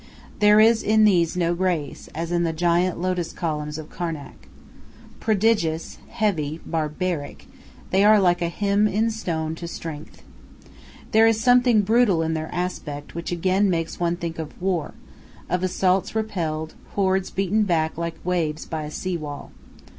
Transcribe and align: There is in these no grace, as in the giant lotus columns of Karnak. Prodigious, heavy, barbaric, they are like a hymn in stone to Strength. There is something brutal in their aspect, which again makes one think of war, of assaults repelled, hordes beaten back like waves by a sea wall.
There 0.39 0.59
is 0.59 0.81
in 0.81 1.03
these 1.05 1.37
no 1.37 1.53
grace, 1.53 2.09
as 2.15 2.31
in 2.31 2.41
the 2.41 2.53
giant 2.53 2.99
lotus 2.99 3.31
columns 3.31 3.77
of 3.77 3.91
Karnak. 3.91 4.47
Prodigious, 5.19 5.99
heavy, 6.09 6.59
barbaric, 6.65 7.45
they 7.91 8.03
are 8.03 8.19
like 8.19 8.41
a 8.41 8.47
hymn 8.49 8.87
in 8.87 9.11
stone 9.11 9.53
to 9.53 9.67
Strength. 9.67 10.23
There 11.11 11.27
is 11.27 11.39
something 11.39 11.83
brutal 11.83 12.23
in 12.23 12.33
their 12.33 12.49
aspect, 12.51 13.13
which 13.13 13.31
again 13.31 13.69
makes 13.69 13.99
one 13.99 14.15
think 14.15 14.39
of 14.39 14.59
war, 14.59 14.95
of 15.47 15.61
assaults 15.61 16.15
repelled, 16.15 16.73
hordes 16.95 17.29
beaten 17.29 17.61
back 17.61 17.95
like 17.95 18.19
waves 18.25 18.65
by 18.65 18.85
a 18.85 18.89
sea 18.89 19.17
wall. 19.17 19.51